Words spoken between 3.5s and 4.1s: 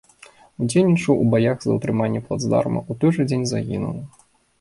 загінуў.